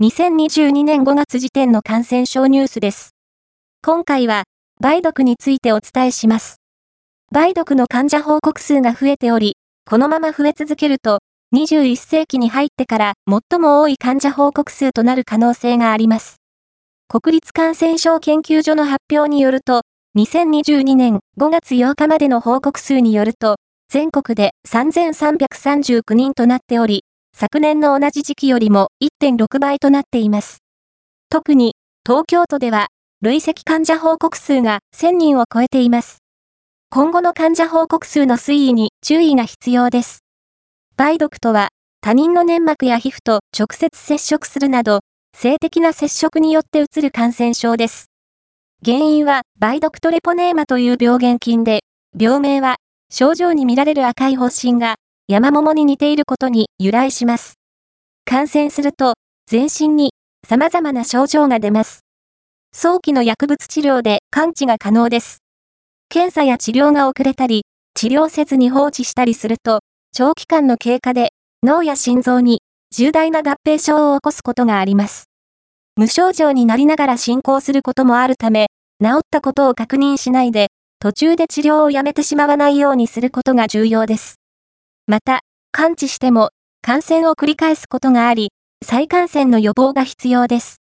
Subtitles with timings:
[0.00, 3.16] 2022年5月時点の感染症ニュースです。
[3.84, 4.44] 今回は、
[4.80, 6.60] 梅毒についてお伝えします。
[7.32, 11.18] 梅毒の患者報告数が増えており、このまま増え続けると、
[11.52, 16.36] 21世紀に入ってから最も多い患者報告数となる可能性があります。
[17.08, 19.82] 国立感染症研究所の発表によると、
[20.16, 23.56] 2022年5月8日までの報告数によると、
[23.88, 27.02] 全国で3339人となっており、
[27.40, 30.58] 昨年の同じ時期よりも1.6倍となっています。
[31.30, 32.88] 特に、東京都では、
[33.20, 36.18] 累積患者報告数が1000人を超えています。
[36.90, 40.24] 今後の患者報告数の推移に注意が必要です。
[40.98, 41.68] 梅毒とは、
[42.00, 48.06] 他人の粘膜や皮膚と直接接触するなど、性的な接触によってうつる感染症です。
[48.84, 51.84] 原因は、梅毒トレポネーマという病原菌で、
[52.18, 52.78] 病名は、
[53.12, 54.96] 症状に見られる赤い発疹が、
[55.30, 57.58] 山桃に似ていることに由来します。
[58.24, 59.12] 感染すると、
[59.46, 60.12] 全身に
[60.48, 62.00] 様々な症状が出ます。
[62.74, 65.42] 早期の薬物治療で完治が可能です。
[66.08, 69.80] 検査や治療が遅れたり、治療せずに放置したりすると、
[70.12, 75.24] 長期間の経過で脳や心臓に重大な合併症を起こすことがあります。
[75.96, 78.68] 無症状になりながら進行することもあるため、
[79.04, 80.68] 治ったことを確認しないで、
[81.00, 84.37] 途中で治療をやめてしまわないようにすることが重要です。
[85.10, 85.40] また、
[85.72, 86.50] 完治しても、
[86.82, 88.50] 感染を繰り返すことがあり、
[88.84, 90.82] 再感染の予防が必要です。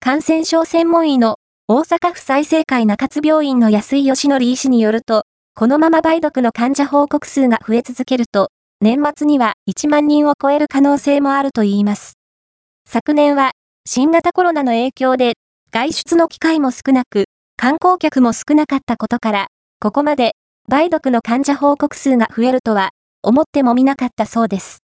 [0.00, 1.36] 感染症専門医の
[1.68, 8.48] 大阪府再生会中津病院の安井義則医師によると、このまま梅毒の患者報告数が増え続けると、
[8.80, 12.14] 年末には1万人を超える可能性もあるといいます。
[12.88, 13.50] 昨年は、
[13.86, 15.34] 新型コロナの影響で、
[15.70, 17.26] 外出の機会も少なく、
[17.58, 19.46] 観光客も少なかったことから、
[19.80, 20.32] ここまで、
[20.66, 22.92] 梅毒の患者報告数が増えるとは、
[23.22, 24.82] 思ってもみなかったそうです。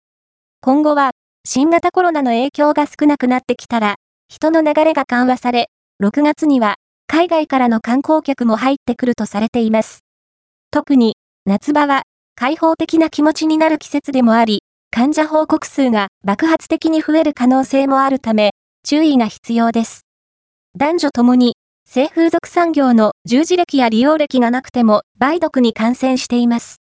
[0.62, 1.12] 今後は、
[1.44, 3.96] 新型コロナの影響が少なくなってきたら、
[4.30, 5.70] 人の流れが緩和され、
[6.02, 6.76] 6月には、
[7.08, 10.06] 海外からの観光客も入ってくるとされています。
[10.72, 11.16] 特に、
[11.46, 12.04] 夏場は、
[12.36, 18.52] 開放的な気持ちになる季節でもあり、患者報告数が爆発的に増える可能性もあるため、
[18.84, 20.02] 注意が必要です。
[20.78, 21.56] 男女ともに、
[21.86, 26.81] 性風俗産業の従事歴や利用歴がなくても、梅毒に感染しています。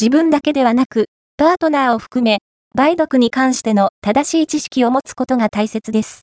[0.00, 2.38] 自分だけではなく、パートナーを含め、
[2.72, 6.16] 梅毒に関しての正しい知識を持つことが大切です。